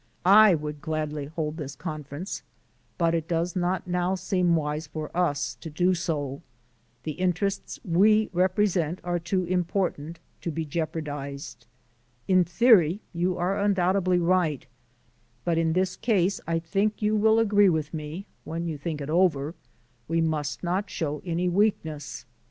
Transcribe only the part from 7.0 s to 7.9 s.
The interests